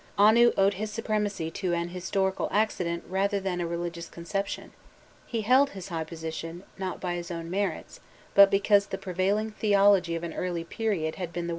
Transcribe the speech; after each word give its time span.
Anu 0.17 0.51
owed 0.57 0.73
his 0.73 0.89
supremacy 0.89 1.51
to 1.51 1.73
an 1.73 1.89
historical 1.89 2.47
accident 2.49 3.03
rather 3.07 3.39
than 3.39 3.61
a 3.61 3.67
religious 3.67 4.09
conception: 4.09 4.71
he 5.27 5.41
held 5.43 5.69
his 5.69 5.89
high 5.89 6.05
position, 6.05 6.63
not 6.75 6.99
by 6.99 7.13
his 7.13 7.29
own 7.29 7.51
merits, 7.51 7.99
but 8.33 8.49
because 8.49 8.87
the 8.87 8.97
prevailing 8.97 9.51
theology 9.51 10.15
of 10.15 10.23
an 10.23 10.33
early 10.33 10.63
period 10.63 11.17
had 11.17 11.19
been 11.19 11.19
the 11.19 11.19
work 11.19 11.19
of 11.19 11.19
his 11.19 11.31
priesthood. 11.45 11.49